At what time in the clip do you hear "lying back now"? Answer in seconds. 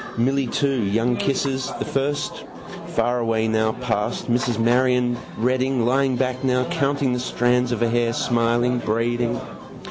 5.85-6.63